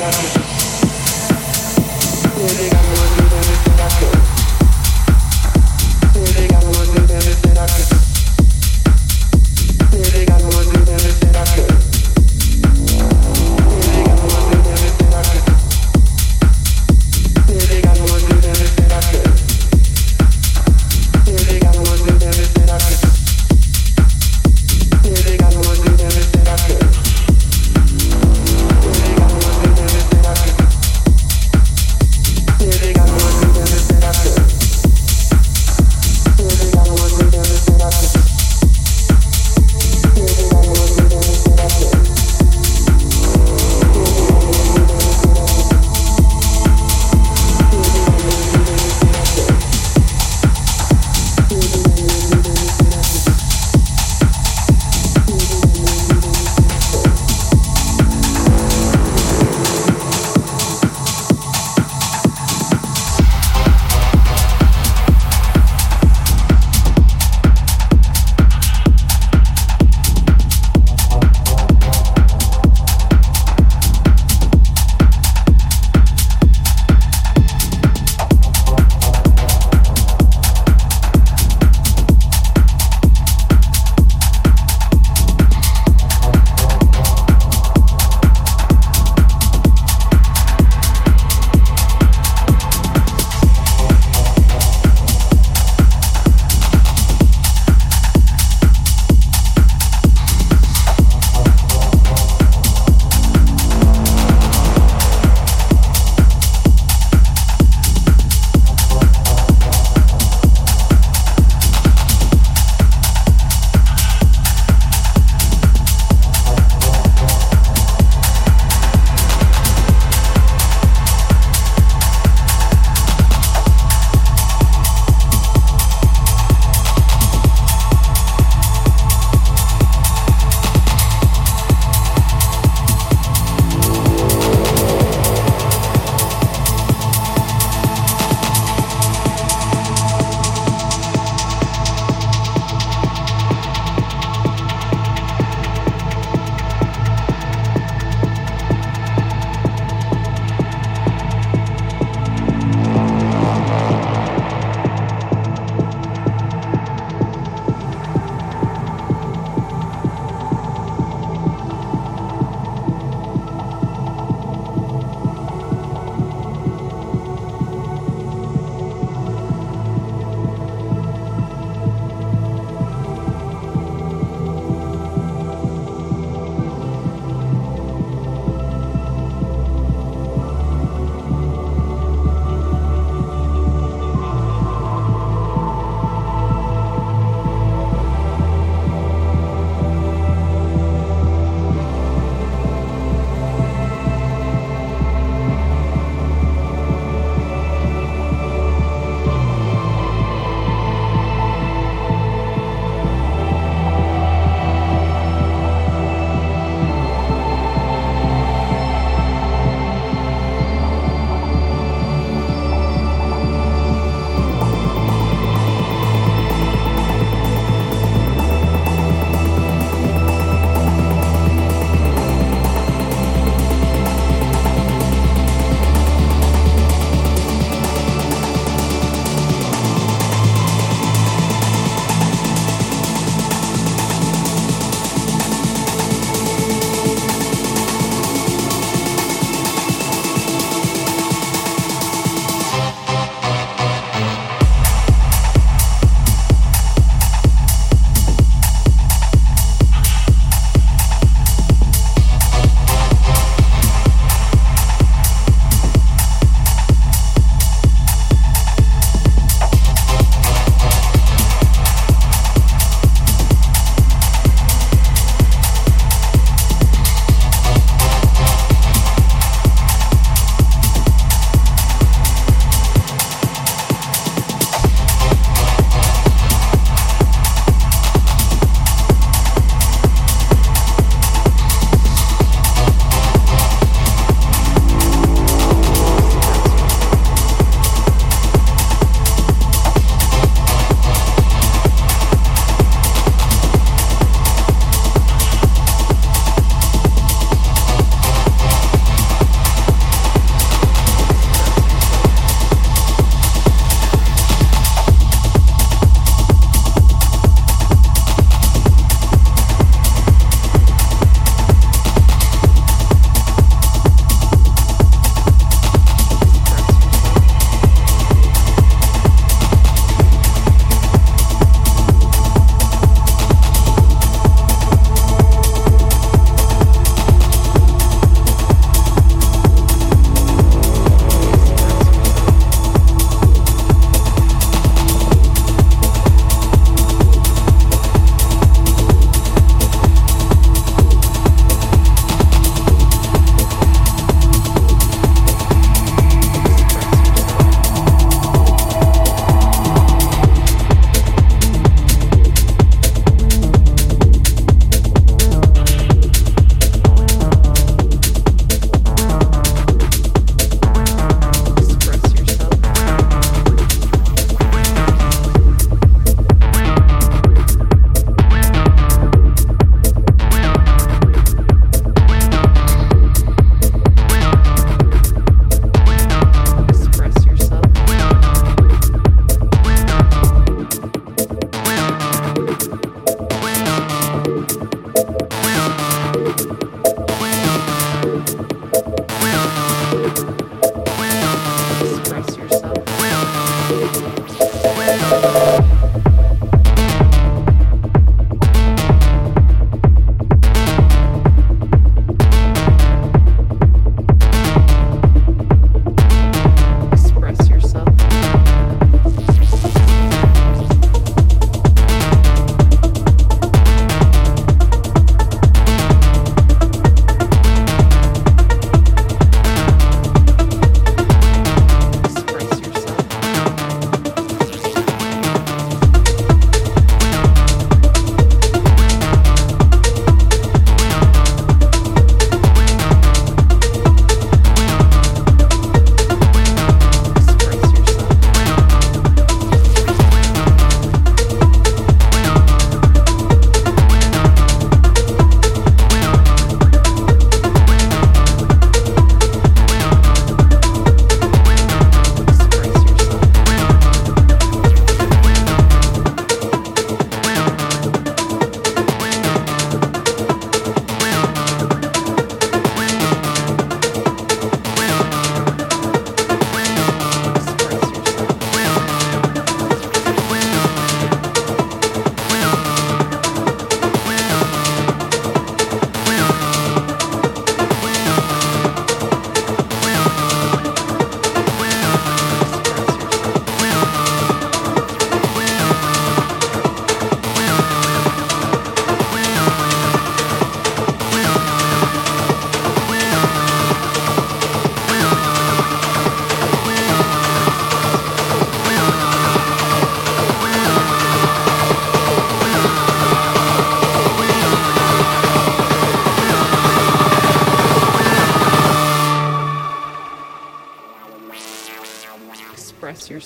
[0.00, 0.37] Thank you.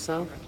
[0.03, 0.41] Yourself.